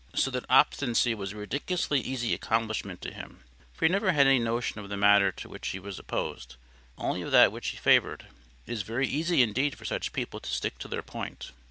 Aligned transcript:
So 0.15 0.31
that 0.31 0.45
obstinacy 0.49 1.13
was 1.13 1.31
a 1.33 1.37
ridiculously 1.37 1.99
easy 1.99 2.33
accomplishment 2.33 3.01
to 3.03 3.13
him. 3.13 3.43
For 3.75 3.85
he 3.85 3.91
never 3.91 4.13
had 4.13 4.25
any 4.25 4.39
notion 4.39 4.79
of 4.79 4.89
the 4.89 4.97
matter 4.97 5.31
to 5.33 5.47
which 5.47 5.67
he 5.67 5.79
was 5.79 5.99
opposed—only 5.99 7.21
of 7.21 7.29
that 7.29 7.51
which 7.51 7.67
he 7.67 7.77
favoured. 7.77 8.25
It 8.65 8.71
is 8.73 8.81
very 8.81 9.05
easy 9.07 9.43
indeed 9.43 9.77
for 9.77 9.85
such 9.85 10.11
people 10.11 10.39
to 10.39 10.49
stick 10.49 10.79
to 10.79 10.87
their 10.87 11.03
point. 11.03 11.51